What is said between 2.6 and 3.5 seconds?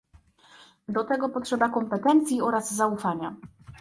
zaufania